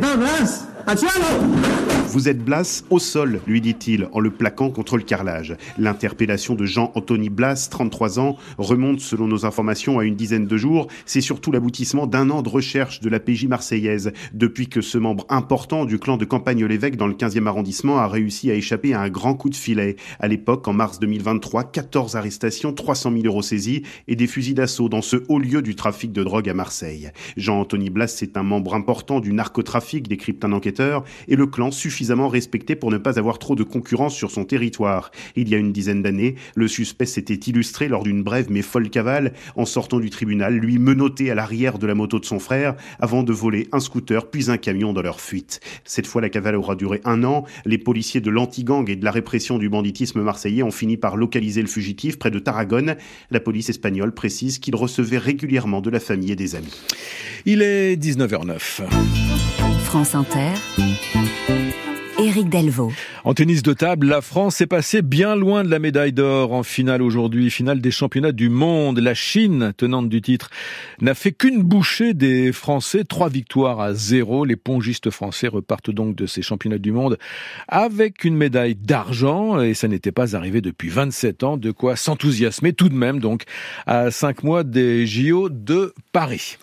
Vous 2.10 2.30
êtes 2.30 2.44
Blas 2.44 2.86
au 2.90 3.00
sol, 3.00 3.42
lui 3.46 3.60
dit-il, 3.60 4.08
en 4.14 4.22
le 4.22 4.32
plaquant 4.32 4.70
contre 4.70 4.96
le 4.96 5.04
carrelage. 5.04 5.58
L'interpellation 5.78 6.56
de 6.56 6.66
Jean-Anthony 6.66 7.30
Blas, 7.30 7.68
33 7.70 8.20
ans, 8.20 8.38
remonte, 8.58 9.02
selon 9.02 9.28
nos 9.28 9.46
informations, 9.46 10.00
à 10.00 10.06
une 10.06 10.16
dizaine 10.16 10.48
de 10.48 10.58
jours. 10.58 10.88
C'est 11.06 11.20
surtout 11.20 11.52
l'aboutissement 11.52 12.08
d'un 12.08 12.30
an 12.30 12.42
de 12.42 12.48
recherche 12.50 13.02
de 13.02 13.10
la 13.10 13.20
PJ 13.20 13.48
marseillaise, 13.48 14.14
depuis 14.34 14.70
que 14.70 14.80
ce 14.80 14.98
membre 14.98 15.26
important 15.28 15.84
du 15.84 16.00
clan 16.00 16.16
de 16.16 16.24
Campagne-l'Évêque 16.24 16.96
dans 16.96 17.08
le 17.08 17.14
15e 17.14 17.46
arrondissement 17.46 17.98
a 17.98 18.08
réussi 18.08 18.50
à 18.50 18.54
échapper 18.54 18.94
à 18.94 19.02
un 19.02 19.10
grand 19.10 19.34
coup 19.36 19.50
de 19.50 19.56
filet. 19.56 19.98
À 20.22 20.30
l'époque, 20.30 20.66
en 20.70 20.74
mars 20.78 21.00
2023, 21.00 21.72
14 21.72 22.16
arrestations, 22.16 22.72
300 22.72 23.12
000 23.12 23.24
euros 23.26 23.42
saisis 23.42 23.82
et 24.08 24.16
des 24.16 24.28
fusils 24.28 24.54
d'assaut 24.54 24.90
dans 24.90 25.02
ce 25.02 25.18
haut 25.28 25.40
lieu 25.40 25.64
du 25.64 25.76
trafic 25.76 26.12
de 26.12 26.24
drogue 26.24 26.48
à 26.48 26.54
Marseille. 26.54 27.10
Jean-Anthony 27.36 27.90
Blas, 27.90 28.08
c'est 28.08 28.38
un 28.38 28.44
membre 28.44 28.76
important 28.76 29.20
du 29.20 29.34
narcotrafic, 29.34 30.08
décrypte 30.08 30.46
un 30.46 30.54
enquêteur, 30.54 31.04
et 31.28 31.36
le 31.36 31.48
clan 31.48 31.72
suffisamment 31.72 32.28
respecté 32.28 32.76
pour 32.76 32.92
ne 32.92 33.00
pas 33.00 33.18
avoir 33.18 33.40
trop 33.40 33.56
de 33.56 33.64
concurrence 33.64 34.16
sur 34.16 34.30
son 34.30 34.46
territoire. 34.46 35.10
Il 35.36 35.50
y 35.50 35.56
a 35.56 35.58
une 35.58 35.74
dizaine 35.74 36.04
d'années, 36.04 36.36
le 36.56 36.68
suspect 36.68 37.08
s'était 37.08 37.34
illustré 37.34 37.88
lors 37.88 38.04
d'une 38.04 38.22
brève 38.22 38.48
mais 38.52 38.62
folle 38.62 38.92
cavale 38.92 39.34
en 39.56 39.66
sortant 39.66 40.00
du 40.00 40.12
tribunal, 40.12 40.54
lui 40.54 40.78
menotté 40.78 41.32
à 41.32 41.36
l'arrière 41.36 41.80
de 41.80 41.88
la 41.88 41.96
moto 41.96 42.20
de 42.20 42.26
son 42.26 42.38
frère 42.38 42.76
avant 43.00 43.24
de 43.24 43.34
voler 43.34 43.68
un 43.72 43.80
scooter 43.80 44.30
puis 44.30 44.52
un 44.52 44.58
camion 44.58 44.94
dans 44.94 45.02
leur 45.02 45.20
fuite. 45.20 45.60
Cette 45.86 46.06
fois, 46.06 46.22
la 46.22 46.30
cavale 46.30 46.56
aura 46.56 46.76
duré 46.76 47.02
un 47.04 47.24
an. 47.24 47.46
Les 47.66 47.80
policiers 47.80 48.22
de 48.22 48.30
l'anti-gang 48.30 48.88
et 48.90 48.96
de 48.96 49.04
la 49.04 49.12
répression 49.12 49.58
du 49.58 49.70
banditisme 49.70 50.22
marseillais 50.22 50.67
ont 50.68 50.72
fini 50.72 50.98
par 50.98 51.18
localiser 51.18 51.62
le 51.62 51.68
fugitif 51.68 52.20
près 52.20 52.32
de 52.32 52.40
Tarragone. 52.40 52.96
La 53.32 53.40
police 53.40 53.70
espagnole 53.70 54.14
précise 54.14 54.60
qu'il 54.60 54.76
recevait 54.76 55.18
régulièrement 55.18 55.82
de 55.82 55.90
la 55.90 56.00
famille 56.00 56.32
et 56.32 56.36
des 56.36 56.56
amis. 56.56 56.80
Il 57.46 57.62
est 57.62 57.96
19h09. 57.96 58.84
France 59.84 60.16
Inter. 60.16 60.52
Éric 62.20 62.50
Delvaux. 62.50 62.92
En 63.26 63.36
tennis 63.36 63.62
de 63.62 63.74
table, 63.74 64.08
la 64.08 64.22
France 64.22 64.60
est 64.62 64.68
passée 64.68 65.04
bien 65.04 65.36
loin 65.36 65.64
de 65.64 65.70
la 65.70 65.78
médaille 65.78 66.14
d'or 66.14 66.52
en 66.52 66.64
finale 66.64 67.04
aujourd'hui, 67.04 67.52
finale 67.52 67.80
des 67.80 67.92
championnats 67.92 68.32
du 68.32 68.50
monde. 68.50 68.98
La 68.98 69.14
Chine, 69.14 69.72
tenante 69.78 70.10
du 70.10 70.22
titre, 70.24 70.50
n'a 71.00 71.14
fait 71.14 71.32
qu'une 71.32 71.62
bouchée 71.62 72.16
des 72.16 72.52
Français, 72.52 73.04
trois 73.04 73.30
victoires 73.30 73.80
à 73.80 73.94
zéro. 73.94 74.46
Les 74.46 74.56
pongistes 74.56 75.12
français 75.12 75.48
repartent 75.48 75.92
donc 75.92 76.16
de 76.16 76.26
ces 76.26 76.42
championnats 76.42 76.80
du 76.80 76.92
monde 76.92 77.20
avec 77.68 78.24
une 78.24 78.36
médaille 78.36 78.76
d'argent 78.76 79.62
et 79.62 79.76
ça 79.76 79.88
n'était 79.88 80.12
pas 80.12 80.36
arrivé 80.36 80.62
depuis 80.62 80.90
27 80.90 81.44
ans, 81.44 81.58
de 81.58 81.70
quoi 81.70 81.96
s'enthousiasmer 81.96 82.74
tout 82.74 82.90
de 82.90 82.96
même 82.96 83.20
donc 83.20 83.44
à 83.86 84.10
cinq 84.10 84.44
mois 84.44 84.64
des 84.64 85.06
JO 85.06 85.50
de 85.50 85.94
Paris. 86.14 86.58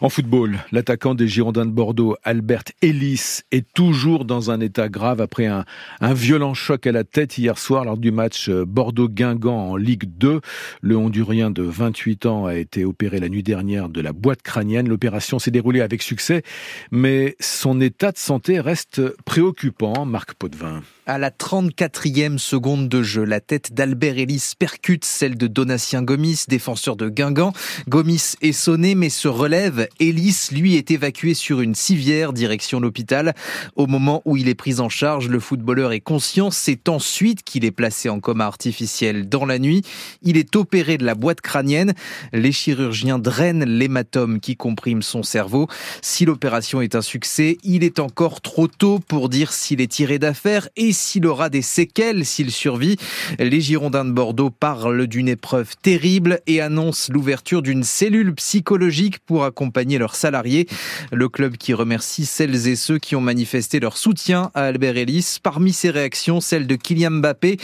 En 0.00 0.08
football, 0.08 0.58
l'attaquant 0.72 1.14
des 1.14 1.28
Girondins 1.28 1.66
de 1.66 1.70
Bordeaux, 1.70 2.16
Albert 2.24 2.64
Ellis, 2.80 3.40
est 3.50 3.66
toujours 3.72 4.24
dans 4.24 4.50
un 4.50 4.60
état 4.60 4.88
grave 4.88 5.20
après 5.20 5.46
un, 5.46 5.64
violent 6.00 6.54
choc 6.54 6.86
à 6.86 6.92
la 6.92 7.04
tête 7.04 7.38
hier 7.38 7.58
soir 7.58 7.84
lors 7.84 7.96
du 7.96 8.10
match 8.10 8.50
Bordeaux-Guingamp 8.50 9.70
en 9.70 9.76
Ligue 9.76 10.10
2. 10.18 10.40
Le 10.80 10.96
Hondurien 10.96 11.50
de 11.50 11.62
28 11.62 12.26
ans 12.26 12.46
a 12.46 12.54
été 12.54 12.84
opéré 12.84 13.20
la 13.20 13.28
nuit 13.28 13.42
dernière 13.42 13.88
de 13.88 14.00
la 14.00 14.12
boîte 14.12 14.42
crânienne. 14.42 14.88
L'opération 14.88 15.38
s'est 15.38 15.50
déroulée 15.50 15.80
avec 15.80 16.02
succès, 16.02 16.42
mais 16.90 17.36
son 17.40 17.80
état 17.80 18.12
de 18.12 18.18
santé 18.18 18.60
reste 18.60 19.00
préoccupant. 19.24 20.04
Marc 20.04 20.34
Potvin. 20.34 20.82
À 21.06 21.18
la 21.18 21.30
34e 21.30 22.38
seconde 22.38 22.88
de 22.88 23.02
jeu, 23.02 23.24
la 23.24 23.40
tête 23.40 23.72
d'Albert 23.72 24.18
Ellis 24.18 24.52
percute 24.58 25.04
celle 25.04 25.36
de 25.36 25.46
Donatien 25.46 26.02
Gomis, 26.02 26.44
défenseur 26.48 26.96
de 26.96 27.08
Guingamp. 27.08 27.52
Gomis 27.88 28.34
est 28.40 28.52
sonné 28.52 28.94
mais 28.94 29.08
se 29.08 29.28
relève. 29.28 29.51
Ellis, 29.52 30.48
lui, 30.52 30.76
est 30.76 30.90
évacué 30.90 31.34
sur 31.34 31.60
une 31.60 31.74
civière 31.74 32.32
direction 32.32 32.80
l'hôpital. 32.80 33.34
Au 33.76 33.86
moment 33.86 34.22
où 34.24 34.36
il 34.36 34.48
est 34.48 34.54
pris 34.54 34.80
en 34.80 34.88
charge, 34.88 35.28
le 35.28 35.40
footballeur 35.40 35.92
est 35.92 36.00
conscient. 36.00 36.50
C'est 36.50 36.88
ensuite 36.88 37.42
qu'il 37.42 37.64
est 37.64 37.70
placé 37.70 38.08
en 38.08 38.20
coma 38.20 38.46
artificiel 38.46 39.28
dans 39.28 39.44
la 39.44 39.58
nuit. 39.58 39.82
Il 40.22 40.36
est 40.36 40.56
opéré 40.56 40.96
de 40.96 41.04
la 41.04 41.14
boîte 41.14 41.40
crânienne. 41.40 41.92
Les 42.32 42.52
chirurgiens 42.52 43.18
drainent 43.18 43.64
l'hématome 43.64 44.40
qui 44.40 44.56
comprime 44.56 45.02
son 45.02 45.22
cerveau. 45.22 45.68
Si 46.00 46.24
l'opération 46.24 46.80
est 46.80 46.94
un 46.94 47.02
succès, 47.02 47.58
il 47.62 47.84
est 47.84 47.98
encore 47.98 48.40
trop 48.40 48.68
tôt 48.68 49.00
pour 49.06 49.28
dire 49.28 49.52
s'il 49.52 49.80
est 49.80 49.90
tiré 49.90 50.18
d'affaire 50.18 50.68
et 50.76 50.92
s'il 50.92 51.26
aura 51.26 51.50
des 51.50 51.62
séquelles 51.62 52.24
s'il 52.24 52.50
survit. 52.50 52.96
Les 53.38 53.60
Girondins 53.60 54.04
de 54.04 54.12
Bordeaux 54.12 54.50
parlent 54.50 55.06
d'une 55.06 55.28
épreuve 55.28 55.76
terrible 55.82 56.40
et 56.46 56.60
annoncent 56.60 57.12
l'ouverture 57.12 57.62
d'une 57.62 57.84
cellule 57.84 58.34
psychologique 58.34 59.18
pour 59.26 59.41
accompagner 59.44 59.98
leurs 59.98 60.14
salariés. 60.14 60.66
Le 61.12 61.28
club 61.28 61.56
qui 61.56 61.74
remercie 61.74 62.26
celles 62.26 62.68
et 62.68 62.76
ceux 62.76 62.98
qui 62.98 63.16
ont 63.16 63.20
manifesté 63.20 63.80
leur 63.80 63.96
soutien 63.96 64.50
à 64.54 64.64
Albert 64.64 64.96
Ellis. 64.96 65.38
Parmi 65.42 65.72
ses 65.72 65.90
réactions, 65.90 66.40
celle 66.40 66.66
de 66.66 66.76
Kylian 66.76 67.10
Mbappé. 67.10 67.56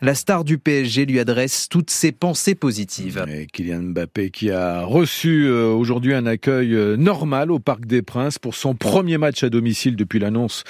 La 0.00 0.14
star 0.14 0.44
du 0.44 0.58
PSG 0.58 1.06
lui 1.06 1.18
adresse 1.18 1.68
toutes 1.68 1.90
ses 1.90 2.12
pensées 2.12 2.54
positives. 2.54 3.24
Et 3.28 3.46
Kylian 3.46 3.82
Mbappé 3.82 4.30
qui 4.30 4.50
a 4.50 4.84
reçu 4.84 5.46
euh, 5.46 5.68
aujourd'hui 5.68 6.14
un 6.14 6.26
accueil 6.26 6.74
euh, 6.74 6.96
normal 6.96 7.50
au 7.50 7.58
Parc 7.58 7.86
des 7.86 8.02
Princes 8.02 8.38
pour 8.38 8.54
son 8.54 8.74
premier 8.74 9.18
match 9.18 9.42
à 9.42 9.50
domicile 9.50 9.96
depuis 9.96 10.18
l'annonce 10.18 10.64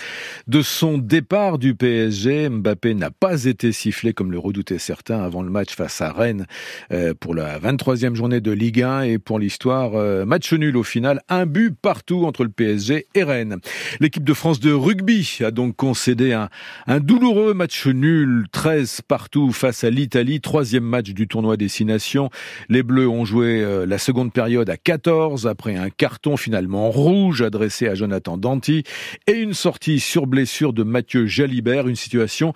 de 0.47 0.63
son 0.63 0.99
départ 0.99 1.59
du 1.59 1.75
PSG. 1.75 2.49
Mbappé 2.49 2.95
n'a 2.95 3.11
pas 3.11 3.45
été 3.45 3.73
sifflé 3.73 4.13
comme 4.13 4.33
le 4.33 4.39
redoutaient 4.39 4.79
certains 4.79 5.23
avant 5.23 5.43
le 5.43 5.51
match 5.51 5.75
face 5.75 6.01
à 6.01 6.13
Rennes 6.13 6.47
euh, 6.93 7.15
pour 7.19 7.35
la 7.35 7.59
23e 7.59 8.15
journée 8.15 8.41
de 8.41 8.51
Ligue 8.51 8.83
1 8.83 9.03
et 9.03 9.19
pour 9.19 9.39
l'histoire, 9.39 9.93
match 10.27 10.53
nul 10.57 10.77
au 10.77 10.83
final, 10.83 11.21
un 11.29 11.47
but 11.47 11.75
partout 11.75 12.25
entre 12.25 12.45
le 12.45 12.51
PSG 12.51 13.07
et 13.15 13.23
Rennes. 13.23 13.59
L'équipe 14.01 14.25
de 14.25 14.35
France 14.35 14.61
de 14.61 14.73
rugby 14.73 15.39
a 15.45 15.51
donc 15.51 15.77
concédé 15.77 16.33
un, 16.33 16.49
un 16.87 17.01
douloureux 17.01 17.55
match 17.55 17.87
nul, 17.87 18.47
13 18.53 19.03
partout 19.07 19.53
face 19.53 19.85
à 19.85 19.91
l'Italie, 19.91 20.41
troisième 20.41 20.85
match 20.85 21.11
du 21.11 21.29
tournoi 21.29 21.57
Destination. 21.57 22.31
Les 22.69 22.83
Bleus 22.83 23.09
ont 23.09 23.25
joué 23.25 23.63
euh, 23.63 23.87
la 23.87 23.99
seconde 23.99 24.33
période 24.33 24.71
à 24.71 24.77
14 24.77 25.47
après 25.47 25.77
un 25.77 25.91
carton 25.91 26.37
finalement 26.37 26.91
rouge 26.91 27.43
adressé 27.43 27.89
à 27.89 27.95
Jonathan 27.95 28.37
Danti 28.37 28.85
et 29.27 29.33
une 29.33 29.55
sortie 29.55 30.01
sur 30.01 30.27
blessure 30.27 30.73
de 30.73 30.83
Mathieu 30.83 31.27
Jalibert, 31.27 31.89
une 31.89 31.97
situation 31.97 32.53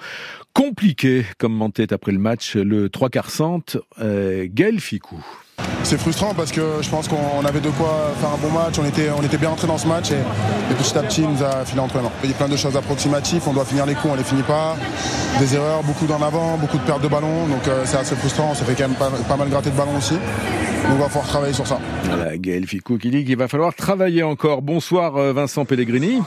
compliquée, 0.53 1.25
comme 1.39 1.55
mentait 1.55 1.93
après 1.93 2.13
le 2.13 2.19
match 2.19 2.57
le 2.57 2.89
trois 2.89 3.11
quarts 3.11 3.31
centre, 3.31 3.83
euh, 4.01 4.47
Gaël 4.51 4.81
Ficou. 4.81 5.25
C'est 5.85 5.99
frustrant 5.99 6.35
parce 6.35 6.53
que 6.53 6.61
je 6.83 6.91
pense 6.91 7.09
qu'on 7.09 7.45
avait 7.47 7.61
de 7.61 7.71
quoi 7.71 8.13
faire 8.21 8.31
un 8.31 8.37
bon 8.37 8.51
match, 8.51 8.75
on 8.79 8.85
était, 8.85 9.11
on 9.11 9.23
était 9.23 9.39
bien 9.39 9.51
entré 9.51 9.67
dans 9.67 9.79
ce 9.79 9.87
match 9.87 10.11
et, 10.11 10.75
petit 10.75 10.99
à 10.99 11.03
petit 11.03 11.23
il 11.23 11.31
nous 11.31 11.43
a 11.43 11.65
filé 11.65 11.81
entre 11.81 11.97
les 11.97 12.03
mains. 12.03 12.13
Il 12.25 12.31
y 12.31 12.33
a 12.33 12.37
plein 12.37 12.49
de 12.49 12.57
choses 12.57 12.77
approximatives, 12.77 13.43
on 13.47 13.53
doit 13.53 13.65
finir 13.65 13.87
les 13.87 13.95
coups, 13.95 14.13
on 14.13 14.17
les 14.17 14.25
finit 14.25 14.43
pas. 14.43 14.77
Des 15.39 15.55
erreurs, 15.55 15.83
beaucoup 15.83 16.07
d'en 16.07 16.21
avant, 16.21 16.59
beaucoup 16.59 16.79
de 16.79 16.83
pertes 16.83 17.03
de 17.03 17.09
ballon, 17.09 17.47
donc 17.47 17.67
euh, 17.69 17.83
c'est 17.87 17.97
assez 17.97 18.17
frustrant, 18.17 18.55
ça 18.55 18.65
fait 18.65 18.75
quand 18.75 18.89
même 18.89 18.99
pas, 18.99 19.11
pas 19.29 19.37
mal 19.37 19.49
gratter 19.49 19.71
de 19.71 19.77
ballon 19.77 19.97
aussi. 19.97 20.15
Donc 20.15 20.93
on 20.93 20.99
va 20.99 21.07
pouvoir 21.07 21.27
travailler 21.27 21.55
sur 21.55 21.67
ça. 21.67 21.79
Voilà, 22.05 22.37
Gaël 22.37 22.67
Ficou 22.67 22.99
qui 22.99 23.11
dit 23.11 23.25
qu'il 23.25 23.37
va 23.37 23.49
falloir 23.49 23.75
travailler 23.75 24.23
encore. 24.23 24.63
Bonsoir 24.63 25.17
euh, 25.17 25.33
Vincent 25.33 25.65
Pellegrini. 25.65 26.21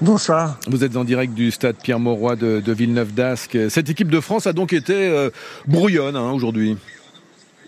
Bonsoir. 0.00 0.58
Vous 0.66 0.84
êtes 0.84 0.96
en 0.96 1.04
direct 1.04 1.34
du 1.34 1.50
stade 1.50 1.76
Pierre-Mauroy 1.82 2.36
de, 2.36 2.60
de 2.60 2.72
Villeneuve-d'Ascq. 2.72 3.70
Cette 3.70 3.88
équipe 3.88 4.10
de 4.10 4.20
France 4.20 4.46
a 4.46 4.52
donc 4.52 4.72
été 4.72 4.94
euh, 4.94 5.30
brouillonne 5.66 6.16
hein, 6.16 6.32
aujourd'hui. 6.32 6.76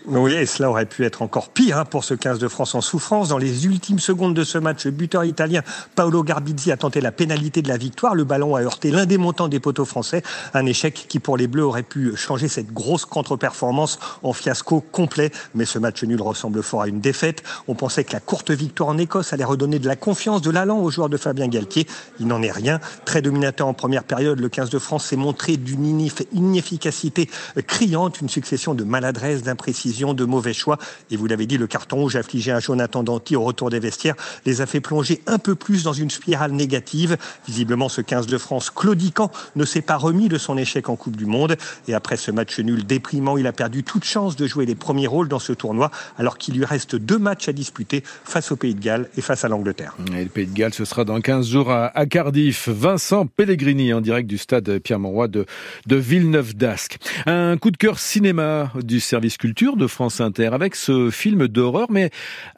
Oui, 0.05 0.33
et 0.33 0.45
cela 0.45 0.69
aurait 0.69 0.85
pu 0.85 1.05
être 1.05 1.21
encore 1.21 1.47
pire 1.47 1.77
hein, 1.77 1.85
pour 1.85 2.03
ce 2.03 2.13
15 2.13 2.37
de 2.37 2.49
France 2.49 2.75
en 2.75 2.81
souffrance. 2.81 3.29
Dans 3.29 3.37
les 3.37 3.65
ultimes 3.65 3.99
secondes 3.99 4.33
de 4.33 4.43
ce 4.43 4.57
match, 4.57 4.83
le 4.83 4.91
buteur 4.91 5.23
italien 5.23 5.61
Paolo 5.95 6.23
Garbizzi 6.23 6.73
a 6.73 6.77
tenté 6.77 6.99
la 6.99 7.13
pénalité 7.13 7.61
de 7.61 7.69
la 7.69 7.77
victoire. 7.77 8.13
Le 8.13 8.25
ballon 8.25 8.57
a 8.57 8.61
heurté 8.61 8.91
l'un 8.91 9.05
des 9.05 9.17
montants 9.17 9.47
des 9.47 9.61
poteaux 9.61 9.85
français. 9.85 10.21
Un 10.53 10.65
échec 10.65 11.05
qui, 11.07 11.19
pour 11.19 11.37
les 11.37 11.47
Bleus, 11.47 11.65
aurait 11.65 11.83
pu 11.83 12.17
changer 12.17 12.49
cette 12.49 12.73
grosse 12.73 13.05
contre-performance 13.05 13.97
en 14.23 14.33
fiasco 14.33 14.81
complet. 14.81 15.31
Mais 15.55 15.63
ce 15.63 15.79
match 15.79 16.03
nul 16.03 16.21
ressemble 16.21 16.63
fort 16.63 16.81
à 16.81 16.89
une 16.89 16.99
défaite. 16.99 17.41
On 17.69 17.75
pensait 17.75 18.03
que 18.03 18.11
la 18.11 18.19
courte 18.19 18.51
victoire 18.51 18.89
en 18.89 18.97
Écosse 18.97 19.31
allait 19.31 19.45
redonner 19.45 19.79
de 19.79 19.87
la 19.87 19.95
confiance, 19.95 20.41
de 20.41 20.51
l'allant 20.51 20.79
aux 20.79 20.91
joueurs 20.91 21.09
de 21.09 21.17
Fabien 21.17 21.47
Galtier. 21.47 21.87
Il 22.19 22.27
n'en 22.27 22.41
est 22.41 22.51
rien. 22.51 22.81
Très 23.05 23.21
dominateur 23.21 23.67
en 23.67 23.73
première 23.73 24.03
période, 24.03 24.41
le 24.41 24.49
15 24.49 24.69
de 24.69 24.79
France 24.79 25.05
s'est 25.05 25.15
montré 25.15 25.55
d'une 25.55 25.85
inefficacité 26.33 27.29
criante, 27.67 28.19
une 28.19 28.27
succession 28.27 28.73
de 28.73 28.83
maladresses, 28.83 29.43
d'imprécisions 29.43 29.92
de 29.93 30.25
mauvais 30.25 30.53
choix. 30.53 30.77
Et 31.11 31.17
vous 31.17 31.27
l'avez 31.27 31.45
dit, 31.45 31.57
le 31.57 31.67
carton 31.67 31.97
rouge 31.97 32.15
affligé 32.15 32.51
à 32.51 32.59
Jonathan 32.59 33.03
Danti 33.03 33.35
au 33.35 33.43
retour 33.43 33.69
des 33.69 33.79
vestiaires 33.79 34.15
les 34.45 34.61
a 34.61 34.65
fait 34.65 34.81
plonger 34.81 35.21
un 35.27 35.37
peu 35.37 35.55
plus 35.55 35.83
dans 35.83 35.93
une 35.93 36.09
spirale 36.09 36.51
négative. 36.51 37.17
Visiblement, 37.47 37.89
ce 37.89 38.01
15 38.01 38.27
de 38.27 38.37
France 38.37 38.69
claudiquant 38.69 39.31
ne 39.55 39.65
s'est 39.65 39.81
pas 39.81 39.97
remis 39.97 40.29
de 40.29 40.37
son 40.37 40.57
échec 40.57 40.89
en 40.89 40.95
Coupe 40.95 41.15
du 41.15 41.25
Monde. 41.25 41.55
Et 41.87 41.93
après 41.93 42.17
ce 42.17 42.31
match 42.31 42.59
nul 42.59 42.85
déprimant, 42.85 43.37
il 43.37 43.47
a 43.47 43.53
perdu 43.53 43.83
toute 43.83 44.03
chance 44.03 44.35
de 44.35 44.47
jouer 44.47 44.65
les 44.65 44.75
premiers 44.75 45.07
rôles 45.07 45.27
dans 45.27 45.39
ce 45.39 45.53
tournoi, 45.53 45.91
alors 46.17 46.37
qu'il 46.37 46.55
lui 46.55 46.65
reste 46.65 46.95
deux 46.95 47.19
matchs 47.19 47.47
à 47.47 47.53
disputer 47.53 48.03
face 48.03 48.51
au 48.51 48.55
Pays 48.55 48.75
de 48.75 48.81
Galles 48.81 49.09
et 49.17 49.21
face 49.21 49.45
à 49.45 49.47
l'Angleterre. 49.47 49.95
Et 50.17 50.23
le 50.23 50.29
Pays 50.29 50.47
de 50.47 50.53
Galles, 50.53 50.73
ce 50.73 50.85
sera 50.85 51.05
dans 51.05 51.21
15 51.21 51.47
jours 51.47 51.71
à, 51.71 51.91
Cardiff. 52.05 52.67
Vincent 52.67 53.27
Pellegrini 53.27 53.93
en 53.93 54.01
direct 54.01 54.27
du 54.27 54.37
stade 54.37 54.79
Pierre-Mauroy 54.79 55.27
de, 55.27 55.45
de 55.85 55.95
Villeneuve-d'Ascq. 55.95 56.97
Un 57.25 57.57
coup 57.57 57.71
de 57.71 57.77
cœur 57.77 57.99
cinéma 57.99 58.71
du 58.81 58.99
service 58.99 59.37
culture 59.37 59.77
de 59.77 59.82
France 59.87 60.21
Inter 60.21 60.49
avec 60.53 60.75
ce 60.75 61.09
film 61.09 61.47
d'horreur, 61.47 61.87
mais 61.89 62.09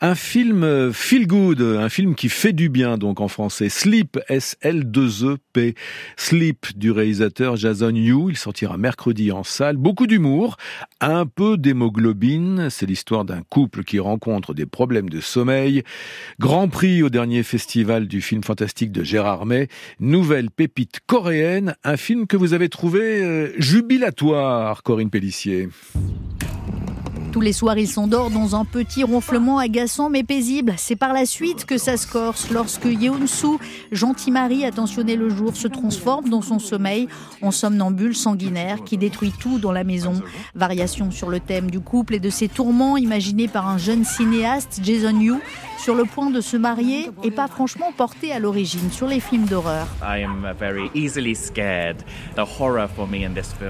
un 0.01 0.15
film 0.15 0.91
feel 0.93 1.27
good, 1.27 1.61
un 1.61 1.89
film 1.89 2.15
qui 2.15 2.29
fait 2.29 2.53
du 2.53 2.69
bien 2.69 2.97
donc 2.97 3.21
en 3.21 3.27
français. 3.27 3.69
Sleep, 3.69 4.19
S-L-2-E-P. 4.29 5.75
Sleep 6.17 6.77
du 6.77 6.91
réalisateur 6.91 7.55
Jason 7.55 7.93
Yu. 7.93 8.29
Il 8.29 8.37
sortira 8.37 8.77
mercredi 8.77 9.31
en 9.31 9.43
salle. 9.43 9.77
Beaucoup 9.77 10.07
d'humour, 10.07 10.57
un 11.01 11.25
peu 11.25 11.57
d'hémoglobine. 11.57 12.69
C'est 12.69 12.85
l'histoire 12.85 13.25
d'un 13.25 13.41
couple 13.49 13.83
qui 13.83 13.99
rencontre 13.99 14.53
des 14.53 14.65
problèmes 14.65 15.09
de 15.09 15.19
sommeil. 15.21 15.83
Grand 16.39 16.67
prix 16.67 17.03
au 17.03 17.09
dernier 17.09 17.43
festival 17.43 18.07
du 18.07 18.21
film 18.21 18.43
fantastique 18.43 18.91
de 18.91 19.03
Gérard 19.03 19.45
May. 19.45 19.67
Nouvelle 19.99 20.51
pépite 20.51 20.99
coréenne. 21.05 21.75
Un 21.83 21.97
film 21.97 22.27
que 22.27 22.37
vous 22.37 22.53
avez 22.53 22.69
trouvé 22.69 23.23
euh, 23.23 23.53
jubilatoire, 23.57 24.83
Corinne 24.83 25.09
Pellissier. 25.09 25.69
Tous 27.35 27.41
les 27.41 27.51
soirs, 27.51 27.77
il 27.77 27.89
s'endort 27.89 28.31
dans 28.31 28.55
un 28.55 28.63
petit 28.63 29.03
ronflement 29.03 29.59
agaçant 29.59 30.09
mais 30.09 30.23
paisible. 30.23 30.73
C'est 30.77 30.95
par 30.95 31.11
la 31.11 31.25
suite 31.25 31.65
que 31.65 31.77
ça 31.77 31.97
se 31.97 32.07
corse 32.07 32.49
lorsque 32.49 32.85
Yeon-soo, 32.85 33.59
gentil 33.91 34.31
mari 34.31 34.63
attentionné 34.63 35.17
le 35.17 35.29
jour, 35.29 35.53
se 35.53 35.67
transforme 35.67 36.29
dans 36.29 36.41
son 36.41 36.59
sommeil 36.59 37.09
en 37.41 37.51
somnambule 37.51 38.15
sanguinaire 38.15 38.85
qui 38.85 38.95
détruit 38.95 39.33
tout 39.37 39.59
dans 39.59 39.73
la 39.73 39.83
maison. 39.83 40.13
Variation 40.55 41.11
sur 41.11 41.29
le 41.29 41.41
thème 41.41 41.69
du 41.69 41.81
couple 41.81 42.15
et 42.15 42.21
de 42.21 42.29
ses 42.29 42.47
tourments 42.47 42.95
imaginés 42.95 43.49
par 43.49 43.67
un 43.67 43.77
jeune 43.77 44.05
cinéaste, 44.05 44.79
Jason 44.81 45.19
Yu, 45.19 45.33
sur 45.77 45.95
le 45.95 46.05
point 46.05 46.29
de 46.29 46.41
se 46.41 46.57
marier 46.57 47.09
et 47.23 47.31
pas 47.31 47.47
franchement 47.47 47.91
porté 47.95 48.31
à 48.31 48.39
l'origine 48.39 48.91
sur 48.91 49.07
les 49.07 49.19
films 49.19 49.45
d'horreur. 49.45 49.87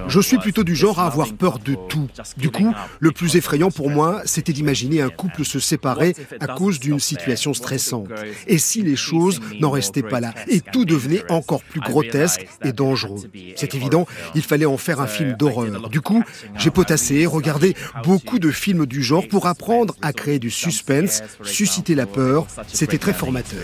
Je 0.07 0.19
suis 0.19 0.37
plutôt 0.37 0.63
du 0.63 0.75
genre 0.75 0.99
à 0.99 1.07
avoir 1.07 1.33
peur 1.33 1.59
de 1.59 1.75
tout. 1.89 2.07
Du 2.37 2.49
coup, 2.49 2.73
le 2.99 3.11
plus 3.11 3.35
effrayant 3.35 3.71
pour 3.71 3.89
moi, 3.89 4.21
c'était 4.25 4.53
d'imaginer 4.53 5.01
un 5.01 5.09
couple 5.09 5.43
se 5.45 5.59
séparer 5.59 6.15
à 6.39 6.47
cause 6.47 6.79
d'une 6.79 6.99
situation 6.99 7.53
stressante. 7.53 8.09
Et 8.47 8.57
si 8.57 8.81
les 8.81 8.95
choses 8.95 9.39
n'en 9.59 9.71
restaient 9.71 10.03
pas 10.03 10.19
là? 10.19 10.33
et 10.47 10.61
tout 10.61 10.85
devenait 10.85 11.23
encore 11.29 11.63
plus 11.63 11.81
grotesque 11.81 12.47
et 12.63 12.71
dangereux. 12.71 13.21
C'est 13.55 13.75
évident, 13.75 14.07
il 14.35 14.41
fallait 14.41 14.65
en 14.65 14.77
faire 14.77 15.01
un 15.01 15.07
film 15.07 15.33
d'horreur. 15.33 15.89
Du 15.89 16.01
coup, 16.01 16.23
j'ai 16.57 16.71
potassé, 16.71 17.25
regardé 17.25 17.75
beaucoup 18.03 18.39
de 18.39 18.51
films 18.51 18.85
du 18.85 19.03
genre 19.03 19.27
pour 19.27 19.47
apprendre 19.47 19.95
à 20.01 20.13
créer 20.13 20.39
du 20.39 20.49
suspense, 20.51 21.23
susciter 21.43 21.94
la 21.95 22.05
peur. 22.05 22.47
C'était 22.67 22.97
très 22.97 23.13
formateur. 23.13 23.63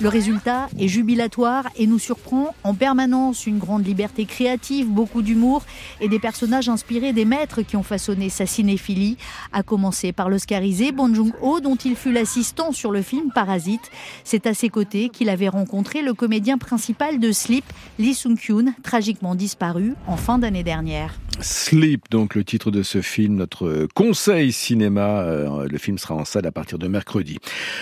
Le 0.00 0.08
résultat 0.08 0.68
est 0.78 0.88
jubilatoire 0.88 1.68
et 1.76 1.86
nous 1.86 1.98
surprend 1.98 2.54
en 2.64 2.74
permanence. 2.74 3.46
Une 3.46 3.58
grande 3.58 3.86
liberté 3.86 4.24
créative, 4.24 4.88
beaucoup 4.88 5.22
d'humour 5.22 5.64
et 6.00 6.08
des 6.08 6.18
personnages 6.18 6.68
inspirés 6.68 7.12
des 7.12 7.24
maîtres 7.24 7.62
qui 7.62 7.76
ont 7.76 7.82
façonné 7.82 8.28
sa 8.30 8.46
cinéphilie, 8.46 9.16
à 9.52 9.62
commencer 9.62 10.12
par 10.12 10.28
l'Oscarisé 10.28 10.92
Bong 10.92 11.14
Joon-ho, 11.14 11.60
dont 11.60 11.76
il 11.76 11.96
fut 11.96 12.12
l'assistant 12.12 12.72
sur 12.72 12.90
le 12.90 13.02
film 13.02 13.30
Parasite. 13.32 13.90
C'est 14.24 14.46
à 14.46 14.54
ses 14.54 14.68
côtés 14.68 15.08
qu'il 15.08 15.28
avait 15.28 15.48
rencontré 15.48 16.02
le 16.02 16.14
comédien 16.14 16.58
principal 16.58 17.18
de 17.20 17.32
Sleep, 17.32 17.64
Lee 17.98 18.14
Sung-kyun, 18.14 18.74
tragiquement 18.82 19.34
disparu 19.34 19.94
en 20.06 20.16
fin 20.16 20.38
d'année 20.38 20.64
dernière. 20.64 21.18
Sleep, 21.40 22.06
donc 22.10 22.34
le 22.34 22.42
titre 22.42 22.70
de 22.70 22.82
ce 22.82 23.00
film, 23.00 23.36
notre 23.36 23.86
conseil 23.94 24.52
cinéma. 24.52 25.20
Euh, 25.20 25.68
le 25.68 25.78
film 25.78 25.98
sera 25.98 26.14
en 26.14 26.24
salle 26.24 26.46
à 26.46 26.52
partir 26.52 26.78
de 26.78 26.88
mercredi. 26.88 27.38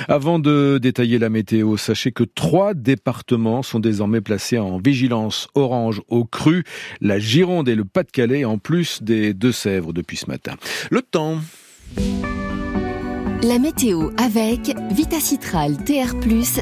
Avant 0.09 0.39
de 0.39 0.79
détailler 0.81 1.19
la 1.19 1.29
météo, 1.29 1.77
sachez 1.77 2.13
que 2.13 2.25
trois 2.25 2.75
départements 2.75 3.63
sont 3.63 3.81
désormais 3.81 4.21
placés 4.21 4.59
en 4.59 4.79
vigilance 4.79 5.49
orange 5.55 6.03
au 6.09 6.25
cru, 6.25 6.65
la 7.01 7.19
Gironde 7.19 7.69
et 7.69 7.75
le 7.75 7.85
Pas-de-Calais, 7.85 8.45
en 8.45 8.59
plus 8.59 9.03
des 9.03 9.35
Deux-Sèvres 9.35 9.93
depuis 9.93 10.17
ce 10.17 10.27
matin. 10.27 10.55
Le 10.91 11.03
temps. 11.03 11.39
La 13.43 13.59
météo 13.59 14.11
avec 14.17 14.75
Vitacitral 14.91 15.77
TR+, 15.85 16.15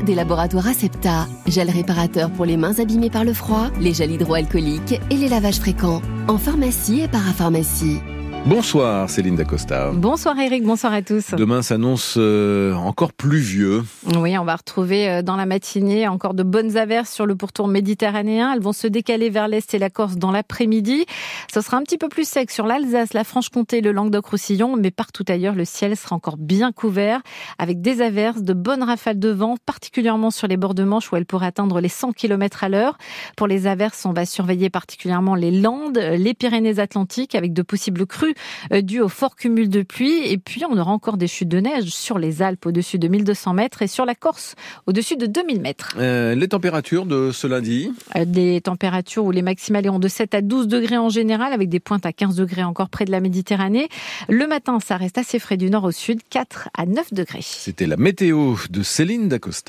des 0.04 0.14
laboratoires 0.14 0.66
Acepta, 0.66 1.26
gel 1.46 1.70
réparateur 1.70 2.30
pour 2.30 2.44
les 2.44 2.56
mains 2.56 2.78
abîmées 2.78 3.10
par 3.10 3.24
le 3.24 3.32
froid, 3.32 3.70
les 3.80 3.94
gels 3.94 4.10
hydroalcooliques 4.10 5.00
et 5.10 5.16
les 5.16 5.28
lavages 5.28 5.60
fréquents, 5.60 6.02
en 6.28 6.36
pharmacie 6.36 7.00
et 7.00 7.08
parapharmacie. 7.08 8.00
Bonsoir 8.46 9.08
Céline 9.08 9.36
Dacosta. 9.36 9.90
Bonsoir 9.92 10.38
Eric, 10.38 10.64
bonsoir 10.64 10.92
à 10.92 11.00
tous. 11.00 11.30
Demain 11.30 11.62
s'annonce 11.62 12.16
euh, 12.18 12.74
encore 12.74 13.14
pluvieux. 13.14 13.84
Oui, 14.16 14.36
on 14.36 14.44
va 14.44 14.56
retrouver 14.56 15.08
euh, 15.08 15.22
dans 15.22 15.36
la 15.36 15.46
matinée 15.46 16.06
encore 16.08 16.34
de 16.34 16.42
bonnes 16.42 16.76
averses 16.76 17.10
sur 17.10 17.24
le 17.24 17.36
pourtour 17.36 17.68
méditerranéen. 17.68 18.52
Elles 18.52 18.60
vont 18.60 18.74
se 18.74 18.86
décaler 18.86 19.30
vers 19.30 19.48
l'est 19.48 19.72
et 19.72 19.78
la 19.78 19.88
Corse 19.88 20.16
dans 20.16 20.30
l'après-midi. 20.30 21.06
Ce 21.50 21.62
sera 21.62 21.78
un 21.78 21.82
petit 21.84 21.96
peu 21.96 22.10
plus 22.10 22.28
sec 22.28 22.50
sur 22.50 22.66
l'Alsace, 22.66 23.14
la 23.14 23.24
Franche-Comté, 23.24 23.80
le 23.80 23.92
Languedoc-Roussillon, 23.92 24.76
mais 24.76 24.90
partout 24.90 25.24
ailleurs, 25.28 25.54
le 25.54 25.64
ciel 25.64 25.96
sera 25.96 26.14
encore 26.14 26.36
bien 26.36 26.70
couvert 26.70 27.22
avec 27.58 27.80
des 27.80 28.02
averses, 28.02 28.42
de 28.42 28.52
bonnes 28.52 28.82
rafales 28.82 29.18
de 29.18 29.30
vent, 29.30 29.54
particulièrement 29.64 30.30
sur 30.30 30.48
les 30.48 30.58
bords 30.58 30.74
de 30.74 30.84
Manche 30.84 31.10
où 31.10 31.16
elles 31.16 31.24
pourraient 31.24 31.46
atteindre 31.46 31.80
les 31.80 31.88
100 31.88 32.12
km 32.12 32.64
à 32.64 32.68
l'heure. 32.68 32.98
Pour 33.38 33.46
les 33.46 33.66
averses, 33.66 34.04
on 34.04 34.12
va 34.12 34.26
surveiller 34.26 34.68
particulièrement 34.68 35.34
les 35.34 35.50
Landes, 35.50 35.96
les 35.96 36.34
Pyrénées-Atlantiques 36.34 37.34
avec 37.34 37.54
de 37.54 37.62
possibles 37.62 38.04
crues 38.04 38.33
euh, 38.72 38.80
dû 38.80 39.00
au 39.00 39.08
fort 39.08 39.36
cumul 39.36 39.68
de 39.68 39.82
pluie. 39.82 40.26
Et 40.26 40.38
puis, 40.38 40.62
on 40.68 40.76
aura 40.76 40.92
encore 40.92 41.16
des 41.16 41.26
chutes 41.26 41.48
de 41.48 41.60
neige 41.60 41.88
sur 41.90 42.18
les 42.18 42.42
Alpes 42.42 42.66
au-dessus 42.66 42.98
de 42.98 43.08
1200 43.08 43.54
mètres 43.54 43.82
et 43.82 43.86
sur 43.86 44.04
la 44.04 44.14
Corse 44.14 44.54
au-dessus 44.86 45.16
de 45.16 45.26
2000 45.26 45.60
mètres. 45.60 45.94
Euh, 45.98 46.34
les 46.34 46.48
températures 46.48 47.06
de 47.06 47.30
ce 47.32 47.46
lundi 47.46 47.92
euh, 48.16 48.24
Des 48.24 48.60
températures 48.60 49.24
où 49.24 49.30
les 49.30 49.42
maximales 49.42 49.86
iront 49.86 49.98
de 49.98 50.08
7 50.08 50.34
à 50.34 50.40
12 50.40 50.68
degrés 50.68 50.98
en 50.98 51.08
général, 51.08 51.52
avec 51.52 51.68
des 51.68 51.80
pointes 51.80 52.06
à 52.06 52.12
15 52.12 52.36
degrés 52.36 52.64
encore 52.64 52.88
près 52.88 53.04
de 53.04 53.10
la 53.10 53.20
Méditerranée. 53.20 53.88
Le 54.28 54.46
matin, 54.46 54.78
ça 54.80 54.96
reste 54.96 55.18
assez 55.18 55.38
frais 55.38 55.56
du 55.56 55.70
nord 55.70 55.84
au 55.84 55.92
sud, 55.92 56.20
4 56.30 56.68
à 56.76 56.86
9 56.86 57.12
degrés. 57.12 57.40
C'était 57.42 57.86
la 57.86 57.96
météo 57.96 58.54
de 58.70 58.82
Céline 58.82 59.28
Dacosta. 59.28 59.62